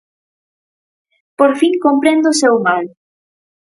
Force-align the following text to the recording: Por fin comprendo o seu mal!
Por 1.37 1.51
fin 1.59 1.73
comprendo 1.85 2.27
o 2.33 2.37
seu 2.41 2.55
mal! 2.67 2.83